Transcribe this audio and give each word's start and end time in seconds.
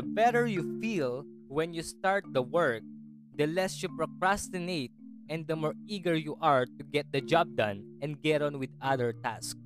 The 0.00 0.02
better 0.02 0.46
you 0.46 0.80
feel 0.80 1.26
when 1.48 1.74
you 1.74 1.82
start 1.82 2.24
the 2.32 2.40
work, 2.40 2.80
the 3.36 3.46
less 3.46 3.82
you 3.82 3.90
procrastinate 3.92 4.92
and 5.28 5.46
the 5.46 5.56
more 5.56 5.74
eager 5.86 6.14
you 6.16 6.38
are 6.40 6.64
to 6.64 6.82
get 6.90 7.12
the 7.12 7.20
job 7.20 7.56
done 7.56 7.84
and 8.00 8.16
get 8.22 8.40
on 8.40 8.58
with 8.58 8.70
other 8.80 9.12
tasks. 9.12 9.60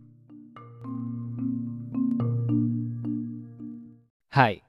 Hi, 4.32 4.62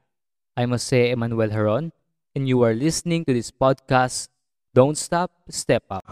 I'm 0.56 0.70
Jose 0.70 1.10
Emmanuel 1.10 1.50
Heron, 1.50 1.90
and 2.36 2.46
you 2.46 2.62
are 2.62 2.74
listening 2.74 3.24
to 3.24 3.34
this 3.34 3.50
podcast, 3.50 4.28
Don't 4.72 4.96
Stop, 4.96 5.32
Step 5.50 5.82
Up. 5.90 6.06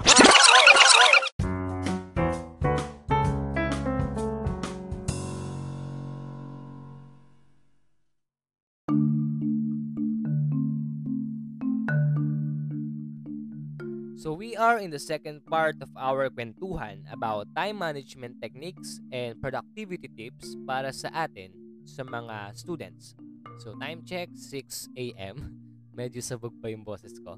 We 14.54 14.63
are 14.63 14.79
in 14.79 14.94
the 14.94 15.03
second 15.03 15.43
part 15.50 15.75
of 15.82 15.90
our 15.99 16.31
kwentuhan 16.31 17.03
about 17.11 17.50
time 17.58 17.75
management 17.75 18.39
techniques 18.39 19.03
and 19.11 19.35
productivity 19.43 20.07
tips 20.07 20.54
para 20.62 20.95
sa 20.95 21.11
atin 21.11 21.50
sa 21.82 22.07
mga 22.07 22.54
students. 22.54 23.18
So 23.59 23.75
time 23.82 24.07
check 24.07 24.31
6 24.31 24.95
a.m. 24.95 25.59
Medyo 25.98 26.22
sabog 26.22 26.54
pa 26.62 26.71
yung 26.71 26.86
boses 26.86 27.18
ko. 27.18 27.35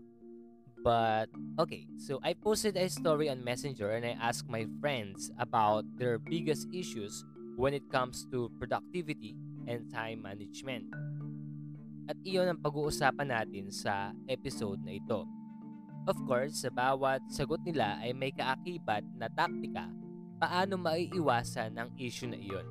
But 0.85 1.33
okay, 1.57 1.89
so 1.97 2.21
I 2.21 2.37
posted 2.37 2.77
a 2.77 2.85
story 2.93 3.33
on 3.33 3.41
Messenger 3.41 3.97
and 3.97 4.05
I 4.05 4.21
asked 4.21 4.53
my 4.53 4.69
friends 4.85 5.33
about 5.41 5.89
their 5.97 6.21
biggest 6.21 6.69
issues 6.69 7.25
when 7.57 7.73
it 7.73 7.89
comes 7.89 8.29
to 8.29 8.53
productivity 8.61 9.41
and 9.65 9.89
time 9.89 10.21
management. 10.21 10.93
At 12.13 12.21
iyon 12.29 12.53
ang 12.53 12.61
pag-uusapan 12.61 13.33
natin 13.33 13.73
sa 13.73 14.13
episode 14.29 14.85
na 14.85 15.01
ito. 15.01 15.25
Of 16.07 16.23
course, 16.23 16.63
sa 16.63 16.71
bawat 16.71 17.27
sagot 17.27 17.67
nila 17.67 17.99
ay 17.99 18.15
may 18.15 18.31
kaakibat 18.31 19.03
na 19.19 19.27
taktika 19.27 19.91
paano 20.39 20.79
maiiwasan 20.79 21.75
ang 21.75 21.91
issue 21.99 22.31
na 22.31 22.39
iyon. 22.39 22.63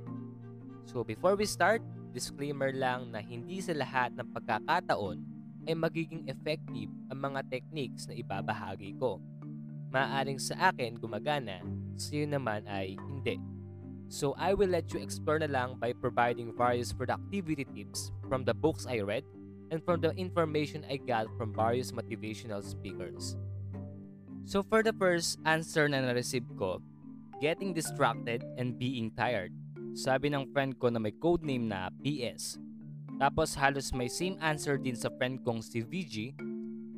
So 0.88 1.04
before 1.04 1.36
we 1.36 1.44
start, 1.44 1.84
disclaimer 2.16 2.72
lang 2.72 3.12
na 3.12 3.20
hindi 3.20 3.60
sa 3.60 3.76
lahat 3.76 4.16
ng 4.16 4.32
pagkakataon 4.32 5.20
ay 5.68 5.76
magiging 5.76 6.24
effective 6.32 6.88
ang 7.12 7.20
mga 7.20 7.44
techniques 7.52 8.08
na 8.08 8.16
ibabahagi 8.16 8.96
ko. 8.96 9.20
Maaring 9.92 10.40
sa 10.40 10.72
akin 10.72 10.96
gumagana, 10.96 11.60
sa 12.00 12.16
iyo 12.16 12.32
naman 12.32 12.64
ay 12.72 12.96
hindi. 12.96 13.36
So 14.08 14.32
I 14.40 14.56
will 14.56 14.72
let 14.72 14.96
you 14.96 15.04
explore 15.04 15.44
na 15.44 15.52
lang 15.52 15.76
by 15.76 15.92
providing 15.92 16.56
various 16.56 16.96
productivity 16.96 17.68
tips 17.68 18.16
from 18.32 18.48
the 18.48 18.56
books 18.56 18.88
I 18.88 19.04
read 19.04 19.28
and 19.76 19.84
from 19.84 20.00
the 20.00 20.16
information 20.16 20.88
I 20.88 20.96
got 20.96 21.28
from 21.36 21.52
various 21.52 21.92
motivational 21.92 22.64
speakers. 22.64 23.36
So 24.48 24.64
for 24.64 24.80
the 24.80 24.96
first 24.96 25.36
answer 25.44 25.92
na 25.92 26.00
na-receive 26.00 26.48
ko, 26.56 26.80
getting 27.44 27.76
distracted 27.76 28.48
and 28.56 28.80
being 28.80 29.12
tired. 29.12 29.52
Sabi 29.92 30.32
ng 30.32 30.48
friend 30.56 30.80
ko 30.80 30.88
na 30.88 31.04
may 31.04 31.12
codename 31.12 31.68
na 31.68 31.92
PS. 32.00 32.56
Tapos 33.20 33.52
halos 33.60 33.92
may 33.92 34.08
same 34.08 34.40
answer 34.40 34.80
din 34.80 34.96
sa 34.96 35.12
friend 35.20 35.44
kong 35.44 35.60
si 35.60 35.84
VG. 35.84 36.40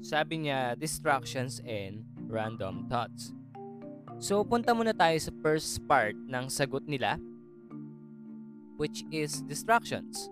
Sabi 0.06 0.45
niya 0.45 0.78
distractions 0.78 1.58
and 1.66 2.06
random 2.30 2.86
thoughts. 2.86 3.34
So 4.22 4.45
punta 4.45 4.78
muna 4.78 4.94
tayo 4.94 5.17
sa 5.17 5.34
first 5.41 5.81
part 5.89 6.14
ng 6.14 6.45
sagot 6.50 6.86
nila 6.86 7.17
which 8.78 9.02
is 9.09 9.41
distractions. 9.50 10.30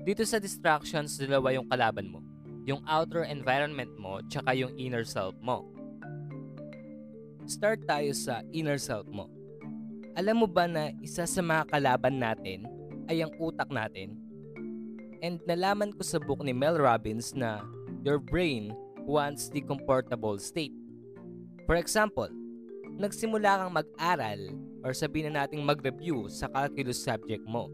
Dito 0.00 0.24
sa 0.24 0.40
distractions, 0.40 1.20
dalawa 1.20 1.52
yung 1.52 1.68
kalaban 1.68 2.08
mo. 2.08 2.24
Yung 2.64 2.80
outer 2.88 3.28
environment 3.28 3.92
mo, 4.00 4.24
tsaka 4.32 4.56
yung 4.56 4.72
inner 4.80 5.04
self 5.04 5.36
mo. 5.44 5.68
Start 7.44 7.84
tayo 7.84 8.08
sa 8.16 8.40
inner 8.48 8.80
self 8.80 9.04
mo. 9.12 9.28
Alam 10.16 10.44
mo 10.44 10.48
ba 10.48 10.64
na 10.64 10.88
isa 11.04 11.28
sa 11.28 11.44
mga 11.44 11.68
kalaban 11.68 12.16
natin 12.16 12.64
ay 13.12 13.20
ang 13.20 13.32
utak 13.36 13.68
natin? 13.68 14.16
And 15.20 15.36
nalaman 15.44 15.92
ko 15.92 16.00
sa 16.00 16.16
book 16.16 16.40
ni 16.40 16.56
Mel 16.56 16.80
Robbins 16.80 17.36
na 17.36 17.60
your 18.00 18.16
brain 18.16 18.72
wants 19.04 19.52
the 19.52 19.60
comfortable 19.60 20.40
state. 20.40 20.72
For 21.68 21.76
example, 21.76 22.32
nagsimula 22.96 23.68
kang 23.68 23.76
mag-aral 23.76 24.56
or 24.80 24.96
sabihin 24.96 25.36
na 25.36 25.44
nating 25.44 25.60
mag-review 25.60 26.32
sa 26.32 26.48
calculus 26.48 27.04
subject 27.04 27.44
mo 27.44 27.68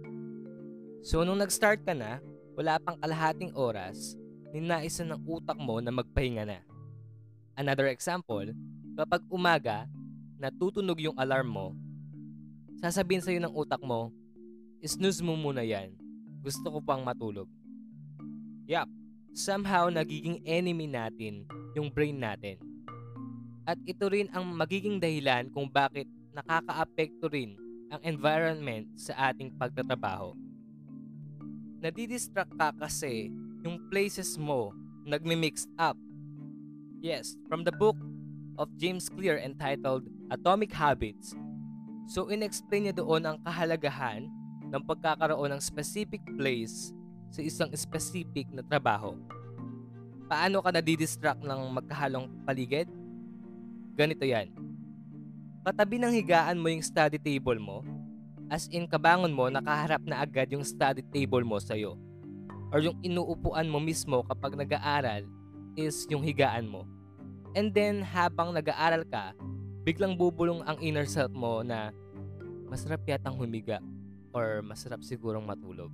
So 1.06 1.22
nung 1.22 1.38
nag-start 1.38 1.86
ka 1.86 1.94
na, 1.94 2.18
wala 2.58 2.82
pang 2.82 2.98
kalahating 2.98 3.54
oras, 3.54 4.18
ninaisan 4.50 5.14
ng 5.14 5.22
utak 5.22 5.54
mo 5.54 5.78
na 5.78 5.94
magpahinga 5.94 6.42
na. 6.42 6.58
Another 7.54 7.86
example, 7.94 8.50
kapag 8.98 9.22
umaga, 9.30 9.86
natutunog 10.34 10.98
yung 10.98 11.14
alarm 11.14 11.46
mo, 11.46 11.66
sasabihin 12.82 13.22
sa'yo 13.22 13.38
ng 13.38 13.54
utak 13.54 13.78
mo, 13.86 14.10
snooze 14.82 15.22
mo 15.22 15.38
muna 15.38 15.62
yan. 15.62 15.94
Gusto 16.42 16.74
ko 16.74 16.82
pang 16.82 17.06
matulog. 17.06 17.46
Yup, 18.66 18.90
somehow 19.30 19.86
nagiging 19.86 20.42
enemy 20.42 20.90
natin 20.90 21.46
yung 21.78 21.86
brain 21.86 22.18
natin. 22.18 22.58
At 23.62 23.78
ito 23.86 24.10
rin 24.10 24.26
ang 24.34 24.42
magiging 24.42 24.98
dahilan 24.98 25.54
kung 25.54 25.70
bakit 25.70 26.10
nakakaapekto 26.34 27.30
rin 27.30 27.54
ang 27.94 28.02
environment 28.02 28.90
sa 28.98 29.30
ating 29.30 29.54
pagtatrabaho 29.54 30.45
nadidistract 31.86 32.50
ka 32.58 32.74
kasi 32.74 33.30
yung 33.62 33.78
places 33.94 34.34
mo 34.34 34.74
nagmi-mixed 35.06 35.70
up. 35.78 35.94
Yes, 36.98 37.38
from 37.46 37.62
the 37.62 37.70
book 37.70 37.94
of 38.58 38.66
James 38.74 39.06
Clear 39.06 39.38
entitled 39.38 40.02
Atomic 40.34 40.74
Habits. 40.74 41.38
So 42.10 42.26
inexplain 42.26 42.90
niya 42.90 42.98
doon 42.98 43.22
ang 43.22 43.38
kahalagahan 43.46 44.26
ng 44.66 44.82
pagkakaroon 44.82 45.54
ng 45.54 45.62
specific 45.62 46.18
place 46.34 46.90
sa 47.30 47.38
isang 47.38 47.70
specific 47.78 48.50
na 48.50 48.66
trabaho. 48.66 49.14
Paano 50.26 50.58
ka 50.66 50.74
nadidistract 50.74 51.46
ng 51.46 51.70
magkahalong 51.70 52.26
paligid? 52.42 52.90
Ganito 53.94 54.26
yan. 54.26 54.50
Katabi 55.62 56.02
ng 56.02 56.10
higaan 56.10 56.58
mo 56.58 56.66
yung 56.66 56.82
study 56.82 57.22
table 57.22 57.62
mo 57.62 57.86
As 58.46 58.70
in, 58.70 58.86
kabangon 58.86 59.34
mo, 59.34 59.50
nakaharap 59.50 60.06
na 60.06 60.22
agad 60.22 60.46
yung 60.54 60.62
study 60.62 61.02
table 61.10 61.42
mo 61.42 61.58
sa'yo. 61.58 61.98
Or 62.70 62.78
yung 62.78 62.94
inuupuan 63.02 63.66
mo 63.66 63.82
mismo 63.82 64.22
kapag 64.26 64.54
nag-aaral 64.54 65.26
is 65.74 66.06
yung 66.06 66.22
higaan 66.22 66.70
mo. 66.70 66.86
And 67.58 67.74
then, 67.74 68.06
habang 68.06 68.54
nag-aaral 68.54 69.02
ka, 69.10 69.34
biglang 69.82 70.14
bubulong 70.14 70.62
ang 70.66 70.78
inner 70.78 71.06
self 71.06 71.30
mo 71.34 71.62
na 71.66 71.90
masarap 72.66 73.02
yatang 73.06 73.38
humiga 73.38 73.78
or 74.34 74.62
masarap 74.62 75.02
sigurong 75.02 75.46
matulog. 75.46 75.90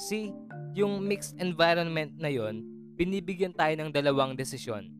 See, 0.00 0.32
yung 0.72 1.04
mixed 1.04 1.36
environment 1.36 2.16
na 2.16 2.32
yon, 2.32 2.64
binibigyan 2.96 3.52
tayo 3.52 3.72
ng 3.76 3.92
dalawang 3.92 4.36
desisyon. 4.36 4.92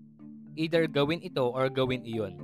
Either 0.56 0.84
gawin 0.88 1.24
ito 1.24 1.44
or 1.44 1.68
gawin 1.72 2.04
iyon. 2.04 2.36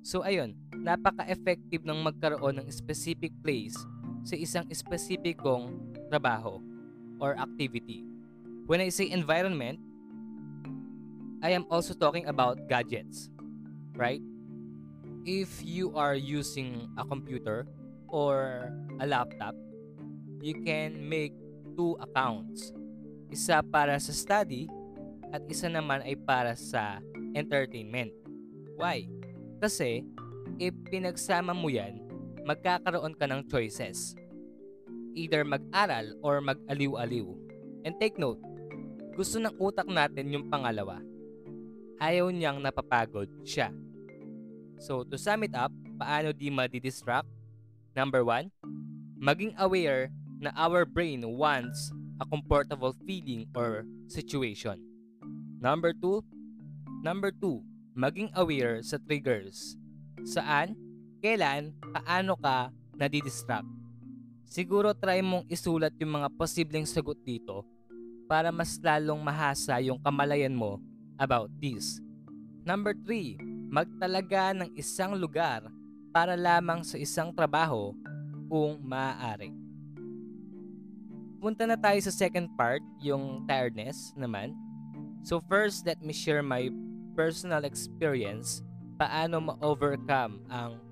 So 0.00 0.24
ayun, 0.24 0.56
napaka-effective 0.88 1.84
ng 1.84 2.00
magkaroon 2.00 2.64
ng 2.64 2.68
specific 2.72 3.28
place 3.44 3.76
sa 4.24 4.32
isang 4.40 4.64
specificong 4.72 5.76
trabaho 6.08 6.56
or 7.20 7.36
activity. 7.36 8.08
When 8.64 8.80
I 8.80 8.88
say 8.88 9.12
environment, 9.12 9.76
I 11.44 11.52
am 11.52 11.68
also 11.68 11.92
talking 11.92 12.24
about 12.24 12.64
gadgets, 12.72 13.28
right? 13.92 14.24
If 15.28 15.60
you 15.60 15.92
are 15.92 16.16
using 16.16 16.88
a 16.96 17.04
computer 17.04 17.68
or 18.08 18.72
a 18.96 19.04
laptop, 19.04 19.52
you 20.40 20.56
can 20.64 20.96
make 21.04 21.36
two 21.76 22.00
accounts. 22.00 22.72
Isa 23.28 23.60
para 23.60 24.00
sa 24.00 24.16
study 24.16 24.72
at 25.36 25.44
isa 25.52 25.68
naman 25.68 26.00
ay 26.00 26.16
para 26.16 26.56
sa 26.56 27.04
entertainment. 27.36 28.08
Why? 28.80 29.04
Kasi 29.60 30.00
if 30.58 30.74
pinagsama 30.90 31.54
mo 31.54 31.70
yan, 31.70 32.02
magkakaroon 32.42 33.14
ka 33.14 33.30
ng 33.30 33.46
choices. 33.46 34.18
Either 35.14 35.46
mag-aral 35.46 36.14
or 36.22 36.42
mag-aliw-aliw. 36.42 37.26
And 37.86 37.94
take 38.02 38.18
note, 38.18 38.42
gusto 39.14 39.38
ng 39.38 39.54
utak 39.58 39.86
natin 39.86 40.34
yung 40.34 40.50
pangalawa. 40.50 41.02
Ayaw 41.98 42.30
niyang 42.30 42.62
napapagod 42.62 43.30
siya. 43.42 43.74
So 44.78 45.02
to 45.02 45.18
sum 45.18 45.42
it 45.42 45.54
up, 45.54 45.74
paano 45.98 46.30
di 46.30 46.50
madi-distract? 46.50 47.26
Number 47.98 48.22
one, 48.22 48.54
maging 49.18 49.58
aware 49.58 50.14
na 50.38 50.54
our 50.54 50.86
brain 50.86 51.26
wants 51.26 51.90
a 52.22 52.26
comfortable 52.26 52.94
feeling 53.02 53.50
or 53.58 53.82
situation. 54.06 54.78
Number 55.58 55.90
two, 55.90 56.22
number 57.02 57.34
two, 57.34 57.66
maging 57.98 58.30
aware 58.38 58.78
sa 58.86 59.02
triggers 59.02 59.74
Saan, 60.28 60.76
kailan, 61.24 61.72
paano 61.88 62.36
ka 62.36 62.68
nadidistract. 63.00 63.64
siguro 64.48 64.92
try 64.96 65.24
mong 65.24 65.44
isulat 65.48 65.92
yung 66.00 66.20
mga 66.20 66.28
posibleng 66.36 66.88
sagot 66.88 67.16
dito 67.20 67.64
para 68.28 68.52
mas 68.52 68.76
lalong 68.80 69.20
mahasa 69.20 69.80
yung 69.80 69.96
kamalayan 70.00 70.52
mo 70.52 70.80
about 71.16 71.48
this. 71.60 72.00
Number 72.64 72.92
3, 72.92 73.40
magtalaga 73.72 74.52
ng 74.52 74.68
isang 74.76 75.16
lugar 75.16 75.64
para 76.12 76.36
lamang 76.36 76.84
sa 76.84 77.00
isang 77.00 77.32
trabaho 77.32 77.96
kung 78.52 78.76
maaari. 78.84 79.52
Punta 81.40 81.64
na 81.64 81.80
tayo 81.80 82.00
sa 82.04 82.12
second 82.12 82.52
part, 82.52 82.84
yung 83.00 83.48
tiredness 83.48 84.12
naman. 84.12 84.52
So 85.24 85.40
first, 85.48 85.88
let 85.88 86.00
me 86.04 86.12
share 86.12 86.44
my 86.44 86.68
personal 87.16 87.64
experience 87.64 88.60
paano 88.98 89.38
ma-overcome 89.38 90.42
ang 90.50 90.82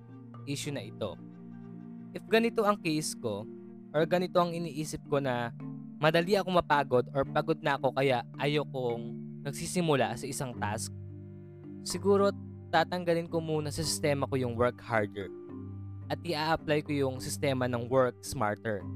issue 0.46 0.70
na 0.70 0.86
ito. 0.86 1.18
If 2.14 2.22
ganito 2.30 2.62
ang 2.62 2.78
case 2.78 3.18
ko, 3.18 3.44
or 3.90 4.06
ganito 4.06 4.38
ang 4.38 4.54
iniisip 4.54 5.02
ko 5.10 5.18
na 5.18 5.50
madali 5.98 6.38
ako 6.38 6.48
mapagod 6.54 7.04
or 7.12 7.26
pagod 7.26 7.58
na 7.60 7.74
ako 7.76 7.92
kaya 7.92 8.22
ayokong 8.38 9.12
nagsisimula 9.42 10.14
sa 10.14 10.24
isang 10.24 10.54
task, 10.56 10.94
siguro 11.82 12.30
tatanggalin 12.70 13.26
ko 13.26 13.42
muna 13.42 13.74
sa 13.74 13.82
sistema 13.82 14.24
ko 14.30 14.38
yung 14.38 14.54
work 14.54 14.78
harder 14.80 15.28
at 16.06 16.22
i-apply 16.22 16.86
ko 16.86 16.94
yung 16.94 17.16
sistema 17.18 17.66
ng 17.66 17.90
work 17.90 18.14
smarter. 18.22 18.86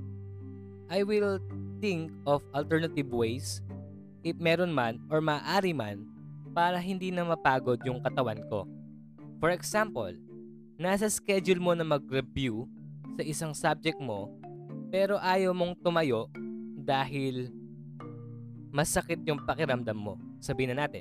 I 0.90 1.02
will 1.02 1.42
think 1.82 2.14
of 2.26 2.42
alternative 2.54 3.10
ways 3.10 3.62
if 4.22 4.36
meron 4.38 4.70
man 4.70 5.00
or 5.08 5.18
maaari 5.22 5.74
man 5.74 6.06
para 6.50 6.78
hindi 6.82 7.14
na 7.14 7.24
mapagod 7.24 7.78
yung 7.86 8.02
katawan 8.02 8.42
ko. 8.50 8.66
For 9.40 9.48
example, 9.56 10.12
nasa 10.76 11.08
schedule 11.08 11.56
mo 11.56 11.72
na 11.72 11.80
mag-review 11.80 12.68
sa 13.16 13.24
isang 13.24 13.56
subject 13.56 13.96
mo 13.96 14.28
pero 14.92 15.16
ayaw 15.16 15.56
mong 15.56 15.80
tumayo 15.80 16.28
dahil 16.76 17.48
masakit 18.68 19.16
yung 19.24 19.40
pakiramdam 19.48 19.96
mo. 19.96 20.20
Sabihin 20.44 20.76
na 20.76 20.84
natin. 20.84 21.00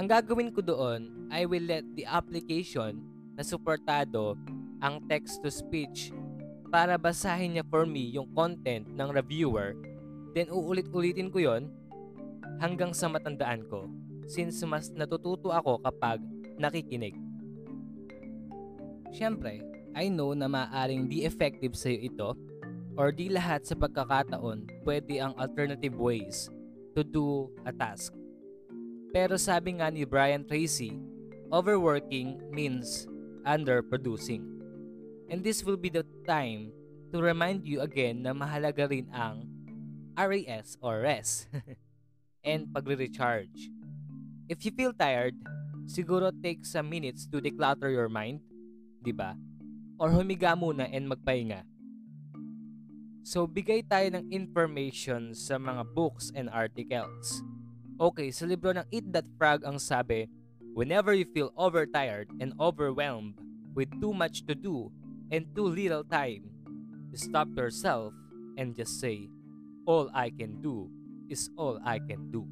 Ang 0.00 0.08
gagawin 0.08 0.48
ko 0.48 0.64
doon, 0.64 1.28
I 1.28 1.44
will 1.44 1.68
let 1.68 1.84
the 1.92 2.08
application 2.08 3.04
na 3.36 3.44
suportado 3.44 4.40
ang 4.80 5.04
text-to-speech 5.04 6.16
para 6.72 6.96
basahin 6.96 7.60
niya 7.60 7.64
for 7.68 7.84
me 7.84 8.08
yung 8.16 8.32
content 8.32 8.88
ng 8.88 9.08
reviewer, 9.12 9.76
then 10.32 10.48
uulit-ulitin 10.48 11.28
ko 11.28 11.44
yon 11.44 11.68
hanggang 12.56 12.96
sa 12.96 13.12
matandaan 13.12 13.68
ko 13.68 13.84
since 14.24 14.64
mas 14.64 14.88
natututo 14.96 15.52
ako 15.52 15.82
kapag 15.84 16.24
nakikinig. 16.56 17.29
Siyempre, 19.10 19.58
I 19.90 20.06
know 20.06 20.30
na 20.38 20.46
maaaring 20.46 21.10
di 21.10 21.26
effective 21.26 21.74
sa'yo 21.74 21.98
ito 21.98 22.28
or 22.94 23.10
di 23.10 23.26
lahat 23.26 23.66
sa 23.66 23.74
pagkakataon 23.74 24.86
pwede 24.86 25.18
ang 25.18 25.34
alternative 25.34 25.98
ways 25.98 26.46
to 26.94 27.02
do 27.02 27.50
a 27.66 27.74
task. 27.74 28.14
Pero 29.10 29.34
sabi 29.34 29.82
nga 29.82 29.90
ni 29.90 30.06
Brian 30.06 30.46
Tracy, 30.46 30.94
overworking 31.50 32.38
means 32.54 33.10
underproducing. 33.42 34.46
And 35.30 35.42
this 35.42 35.66
will 35.66 35.78
be 35.78 35.90
the 35.90 36.06
time 36.22 36.70
to 37.10 37.18
remind 37.18 37.66
you 37.66 37.82
again 37.82 38.22
na 38.22 38.30
mahalaga 38.30 38.86
rin 38.86 39.10
ang 39.10 39.46
RAS 40.14 40.78
or 40.78 41.02
rest 41.02 41.50
and 42.46 42.70
pagre-recharge. 42.70 43.70
If 44.46 44.62
you 44.66 44.70
feel 44.74 44.94
tired, 44.94 45.34
siguro 45.90 46.30
take 46.30 46.62
some 46.66 46.90
minutes 46.90 47.26
to 47.30 47.42
declutter 47.42 47.90
your 47.90 48.10
mind, 48.10 48.42
di 49.00 49.12
ba? 49.12 49.36
Or 50.00 50.12
humiga 50.12 50.56
muna 50.56 50.88
and 50.88 51.08
magpahinga. 51.08 51.64
So, 53.20 53.44
bigay 53.44 53.84
tayo 53.84 54.08
ng 54.16 54.32
information 54.32 55.36
sa 55.36 55.60
mga 55.60 55.92
books 55.92 56.32
and 56.32 56.48
articles. 56.48 57.44
Okay, 58.00 58.32
sa 58.32 58.48
libro 58.48 58.72
ng 58.72 58.88
Eat 58.88 59.12
That 59.12 59.28
Frog 59.36 59.60
ang 59.68 59.76
sabi, 59.76 60.24
Whenever 60.72 61.12
you 61.12 61.28
feel 61.28 61.52
overtired 61.58 62.32
and 62.40 62.56
overwhelmed 62.56 63.36
with 63.76 63.92
too 64.00 64.16
much 64.16 64.46
to 64.48 64.56
do 64.56 64.88
and 65.28 65.44
too 65.52 65.68
little 65.68 66.06
time, 66.06 66.48
stop 67.12 67.50
yourself 67.52 68.16
and 68.56 68.72
just 68.72 68.96
say, 69.02 69.28
All 69.84 70.08
I 70.16 70.32
can 70.32 70.62
do 70.64 70.88
is 71.28 71.50
all 71.60 71.76
I 71.84 72.00
can 72.00 72.32
do. 72.32 72.48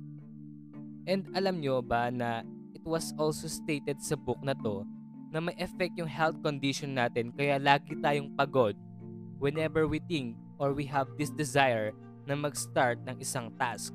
And 1.08 1.24
alam 1.32 1.64
nyo 1.64 1.80
ba 1.80 2.12
na 2.12 2.44
it 2.76 2.84
was 2.84 3.16
also 3.16 3.48
stated 3.48 4.04
sa 4.04 4.14
book 4.20 4.38
na 4.44 4.52
to 4.60 4.84
na 5.28 5.40
may 5.44 5.56
effect 5.60 5.94
yung 6.00 6.08
health 6.08 6.36
condition 6.40 6.96
natin 6.96 7.28
kaya 7.36 7.60
lagi 7.60 7.92
tayong 8.00 8.32
pagod 8.32 8.72
whenever 9.38 9.84
we 9.84 10.00
think 10.08 10.34
or 10.58 10.72
we 10.72 10.82
have 10.88 11.06
this 11.20 11.30
desire 11.30 11.92
na 12.26 12.34
mag-start 12.34 12.98
ng 13.06 13.16
isang 13.20 13.48
task. 13.56 13.94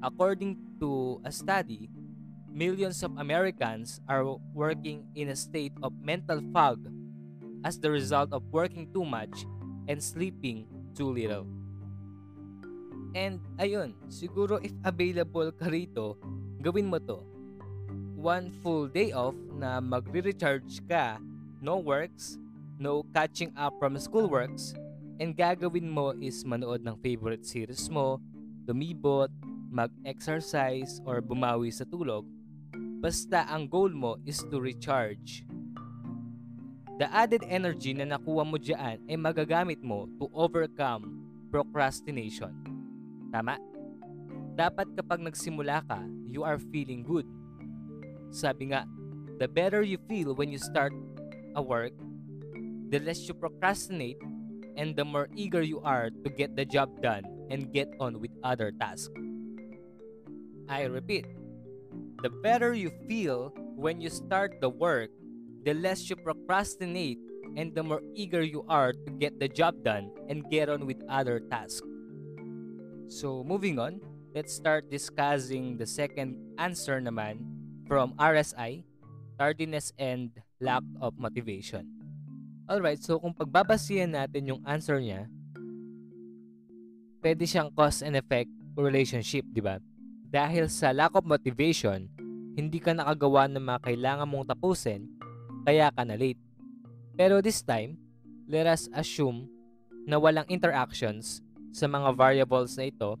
According 0.00 0.58
to 0.78 1.18
a 1.24 1.32
study, 1.32 1.88
millions 2.48 3.04
of 3.04 3.12
Americans 3.20 4.00
are 4.08 4.24
working 4.56 5.06
in 5.14 5.30
a 5.30 5.38
state 5.38 5.72
of 5.84 5.92
mental 6.00 6.40
fog 6.50 6.80
as 7.62 7.78
the 7.78 7.90
result 7.90 8.32
of 8.32 8.42
working 8.50 8.88
too 8.94 9.04
much 9.04 9.46
and 9.88 10.00
sleeping 10.00 10.66
too 10.94 11.12
little. 11.12 11.46
And 13.16 13.40
ayun, 13.56 13.96
siguro 14.12 14.60
if 14.60 14.74
available 14.84 15.50
ka 15.56 15.68
rito, 15.70 16.20
gawin 16.60 16.88
mo 16.88 17.00
to. 17.00 17.27
One 18.18 18.50
full 18.66 18.90
day 18.90 19.14
off 19.14 19.38
na 19.54 19.78
magre-recharge 19.78 20.82
ka, 20.90 21.22
no 21.62 21.78
works, 21.78 22.34
no 22.82 23.06
catching 23.14 23.54
up 23.54 23.78
from 23.78 23.94
school 24.02 24.26
works, 24.26 24.74
and 25.22 25.38
gagawin 25.38 25.86
mo 25.86 26.10
is 26.18 26.42
manood 26.42 26.82
ng 26.82 26.98
favorite 26.98 27.46
series 27.46 27.86
mo, 27.86 28.18
lumibot, 28.66 29.30
mag-exercise, 29.70 30.98
or 31.06 31.22
bumawi 31.22 31.70
sa 31.70 31.86
tulog. 31.86 32.26
Basta 32.98 33.46
ang 33.46 33.70
goal 33.70 33.94
mo 33.94 34.18
is 34.26 34.42
to 34.50 34.58
recharge 34.58 35.46
The 36.98 37.06
added 37.14 37.46
energy 37.46 37.94
na 37.94 38.02
nakuha 38.02 38.42
mo 38.42 38.58
dyan 38.58 38.98
ay 39.06 39.14
magagamit 39.14 39.78
mo 39.86 40.10
to 40.18 40.26
overcome 40.34 41.06
procrastination. 41.46 42.50
Tama? 43.30 43.54
Dapat 44.58 44.98
kapag 44.98 45.22
nagsimula 45.22 45.86
ka, 45.86 46.02
you 46.26 46.42
are 46.42 46.58
feeling 46.58 47.06
good. 47.06 47.22
Sabi 48.30 48.74
nga, 48.74 48.84
the 49.38 49.48
better 49.48 49.82
you 49.82 49.96
feel 50.08 50.34
when 50.34 50.52
you 50.52 50.58
start 50.58 50.92
a 51.56 51.62
work, 51.62 51.92
the 52.90 53.00
less 53.00 53.28
you 53.28 53.34
procrastinate 53.34 54.18
and 54.76 54.94
the 54.94 55.04
more 55.04 55.28
eager 55.34 55.62
you 55.62 55.80
are 55.80 56.10
to 56.10 56.28
get 56.30 56.54
the 56.56 56.64
job 56.64 56.88
done 57.02 57.24
and 57.50 57.72
get 57.72 57.88
on 58.00 58.20
with 58.20 58.30
other 58.44 58.72
tasks. 58.80 59.12
I 60.68 60.84
repeat, 60.84 61.26
the 62.22 62.30
better 62.30 62.74
you 62.74 62.92
feel 63.08 63.52
when 63.74 64.00
you 64.00 64.10
start 64.10 64.60
the 64.60 64.68
work, 64.68 65.10
the 65.64 65.74
less 65.74 66.08
you 66.10 66.16
procrastinate 66.16 67.18
and 67.56 67.74
the 67.74 67.82
more 67.82 68.02
eager 68.14 68.42
you 68.42 68.64
are 68.68 68.92
to 68.92 69.10
get 69.18 69.40
the 69.40 69.48
job 69.48 69.82
done 69.82 70.10
and 70.28 70.44
get 70.50 70.68
on 70.68 70.86
with 70.86 71.00
other 71.08 71.40
tasks. 71.40 71.86
So, 73.08 73.42
moving 73.42 73.78
on, 73.78 74.00
let's 74.34 74.52
start 74.52 74.90
discussing 74.90 75.78
the 75.78 75.86
second 75.86 76.36
answer 76.58 77.00
naman 77.00 77.57
from 77.88 78.12
RSI, 78.20 78.84
tardiness 79.40 79.96
and 79.96 80.28
lack 80.60 80.84
of 81.00 81.16
motivation. 81.16 81.88
Alright, 82.68 83.00
so 83.00 83.16
kung 83.16 83.32
pagbabasihan 83.32 84.12
natin 84.12 84.52
yung 84.52 84.62
answer 84.68 85.00
niya, 85.00 85.24
pwede 87.24 87.48
siyang 87.48 87.72
cause 87.72 88.04
and 88.04 88.14
effect 88.14 88.52
relationship, 88.76 89.42
di 89.48 89.64
ba? 89.64 89.80
Dahil 90.28 90.68
sa 90.68 90.92
lack 90.92 91.16
of 91.16 91.24
motivation, 91.24 92.12
hindi 92.52 92.76
ka 92.76 92.92
nakagawa 92.92 93.48
ng 93.48 93.64
mga 93.64 93.80
kailangan 93.88 94.28
mong 94.28 94.52
tapusin 94.52 95.08
kaya 95.64 95.88
ka 95.88 96.04
na 96.04 96.20
late. 96.20 96.38
Pero 97.16 97.40
this 97.40 97.64
time, 97.64 97.96
let 98.44 98.68
us 98.68 98.86
assume 98.92 99.48
na 100.04 100.20
walang 100.20 100.46
interactions 100.52 101.40
sa 101.72 101.88
mga 101.88 102.12
variables 102.12 102.76
na 102.76 102.92
ito 102.92 103.16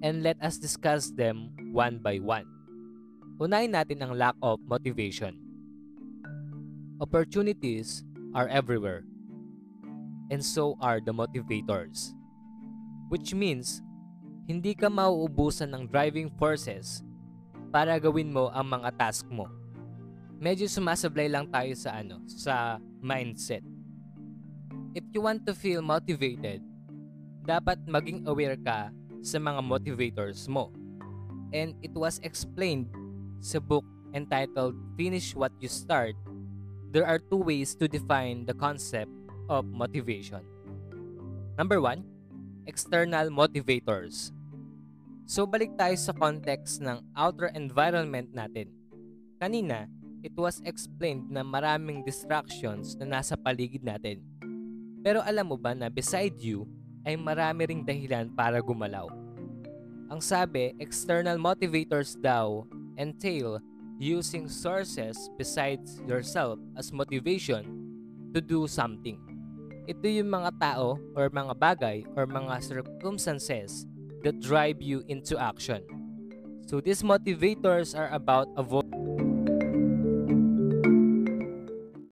and 0.00 0.22
let 0.22 0.38
us 0.38 0.62
discuss 0.62 1.10
them 1.10 1.50
one 1.74 1.98
by 1.98 2.22
one. 2.22 2.55
Unahin 3.36 3.76
natin 3.76 4.00
ang 4.00 4.16
lack 4.16 4.36
of 4.40 4.60
motivation. 4.64 5.36
Opportunities 7.00 8.00
are 8.32 8.48
everywhere 8.48 9.04
and 10.32 10.40
so 10.40 10.74
are 10.80 11.00
the 11.00 11.12
motivators. 11.12 12.16
Which 13.12 13.36
means, 13.36 13.84
hindi 14.48 14.74
ka 14.74 14.88
mauubusan 14.88 15.70
ng 15.76 15.92
driving 15.92 16.32
forces 16.40 17.04
para 17.70 18.00
gawin 18.00 18.32
mo 18.32 18.48
ang 18.50 18.66
mga 18.72 18.90
task 18.96 19.28
mo 19.28 19.46
medyo 20.36 20.68
sumasablay 20.68 21.32
lang 21.32 21.48
tayo 21.48 21.72
sa 21.72 22.00
ano, 22.00 22.20
sa 22.28 22.76
mindset. 23.00 23.64
If 24.96 25.04
you 25.12 25.24
want 25.24 25.44
to 25.48 25.52
feel 25.52 25.84
motivated, 25.84 26.64
dapat 27.44 27.80
maging 27.84 28.24
aware 28.28 28.56
ka 28.56 28.92
sa 29.20 29.36
mga 29.40 29.60
motivators 29.64 30.48
mo. 30.48 30.72
And 31.52 31.76
it 31.80 31.92
was 31.92 32.20
explained 32.24 32.88
sa 33.46 33.62
book 33.62 33.86
entitled 34.10 34.74
Finish 34.98 35.38
What 35.38 35.54
You 35.62 35.70
Start. 35.70 36.18
There 36.90 37.06
are 37.06 37.22
two 37.22 37.38
ways 37.38 37.78
to 37.78 37.86
define 37.86 38.42
the 38.42 38.58
concept 38.58 39.14
of 39.46 39.70
motivation. 39.70 40.42
Number 41.54 41.78
one, 41.78 42.02
external 42.66 43.30
motivators. 43.30 44.34
So 45.30 45.46
balik 45.46 45.78
tayo 45.78 45.94
sa 45.94 46.10
context 46.10 46.82
ng 46.82 47.06
outer 47.14 47.54
environment 47.54 48.34
natin. 48.34 48.74
Kanina, 49.38 49.86
it 50.26 50.34
was 50.34 50.58
explained 50.66 51.30
na 51.30 51.46
maraming 51.46 52.02
distractions 52.02 52.98
na 52.98 53.06
nasa 53.06 53.38
paligid 53.38 53.86
natin. 53.86 54.26
Pero 55.06 55.22
alam 55.22 55.54
mo 55.54 55.54
ba 55.54 55.70
na 55.70 55.86
beside 55.86 56.34
you 56.42 56.66
ay 57.06 57.14
marami 57.14 57.70
ring 57.70 57.86
dahilan 57.86 58.26
para 58.34 58.58
gumalaw? 58.58 59.06
Ang 60.10 60.18
sabi, 60.22 60.74
external 60.82 61.38
motivators 61.38 62.14
daw 62.18 62.66
entail 62.98 63.60
using 63.98 64.48
sources 64.48 65.16
besides 65.38 66.00
yourself 66.04 66.60
as 66.76 66.92
motivation 66.92 67.64
to 68.34 68.40
do 68.40 68.68
something. 68.68 69.16
Ito 69.86 70.04
yung 70.04 70.28
mga 70.28 70.50
tao 70.60 70.98
or 71.14 71.30
mga 71.30 71.54
bagay 71.56 71.96
or 72.18 72.26
mga 72.26 72.60
circumstances 72.60 73.86
that 74.26 74.36
drive 74.42 74.82
you 74.82 75.06
into 75.06 75.38
action. 75.38 75.80
So 76.66 76.82
these 76.82 77.06
motivators 77.06 77.94
are 77.94 78.10
about 78.10 78.50
avoid 78.58 78.85